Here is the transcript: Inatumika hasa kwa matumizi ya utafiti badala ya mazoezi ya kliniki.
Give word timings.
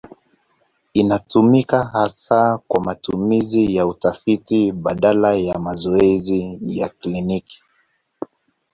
Inatumika 0.93 1.83
hasa 1.83 2.57
kwa 2.67 2.81
matumizi 2.83 3.75
ya 3.75 3.87
utafiti 3.87 4.71
badala 4.71 5.33
ya 5.33 5.59
mazoezi 5.59 6.59
ya 6.61 6.89
kliniki. 6.89 7.61